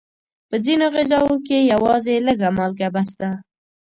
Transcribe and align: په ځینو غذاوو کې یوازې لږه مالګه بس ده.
په 0.49 0.55
ځینو 0.65 0.85
غذاوو 0.95 1.35
کې 1.47 1.67
یوازې 1.73 2.15
لږه 2.27 2.49
مالګه 2.57 2.87
بس 2.95 3.09
ده. 3.19 3.29